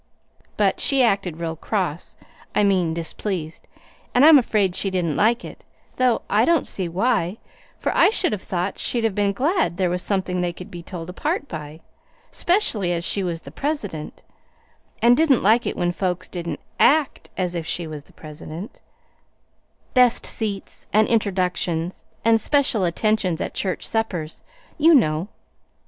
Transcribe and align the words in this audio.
But 0.57 0.79
she 0.79 1.03
acted 1.03 1.37
real 1.39 1.55
cross 1.55 2.17
I 2.55 2.63
mean 2.63 2.91
displeased, 2.91 3.67
and 4.15 4.25
I'm 4.25 4.39
afraid 4.39 4.75
she 4.75 4.89
didn't 4.89 5.15
like 5.15 5.45
it 5.45 5.63
though 5.97 6.23
I 6.27 6.43
don't 6.43 6.65
see 6.67 6.89
why; 6.89 7.37
for 7.77 7.95
I 7.95 8.09
should 8.09 8.31
have 8.31 8.41
thought 8.41 8.79
she'd 8.79 9.13
been 9.13 9.31
glad 9.31 9.77
there 9.77 9.91
was 9.91 10.01
something 10.01 10.41
they 10.41 10.53
could 10.53 10.71
be 10.71 10.81
told 10.81 11.11
apart 11.11 11.47
by, 11.47 11.81
'specially 12.31 12.91
as 12.91 13.05
she 13.05 13.21
was 13.21 13.43
the 13.43 13.51
president, 13.51 14.23
and 15.03 15.15
didn't 15.15 15.43
like 15.43 15.67
it 15.67 15.77
when 15.77 15.91
folks 15.91 16.27
didn't 16.27 16.61
ACT 16.79 17.29
as 17.37 17.53
if 17.53 17.67
she 17.67 17.85
was 17.85 18.05
the 18.05 18.13
president 18.13 18.81
best 19.93 20.25
seats 20.25 20.87
and 20.91 21.07
introductions 21.09 22.05
and 22.25 22.41
special 22.41 22.85
attentions 22.85 23.39
at 23.39 23.53
church 23.53 23.87
suppers, 23.87 24.41
you 24.79 24.95
know. 24.95 25.27